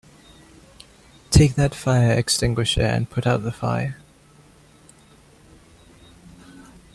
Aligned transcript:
Take 1.29 1.53
that 1.53 1.75
fire 1.75 2.11
extinguisher 2.13 2.81
and 2.81 3.07
put 3.07 3.27
out 3.27 3.43
the 3.43 3.51
fire! 3.51 3.99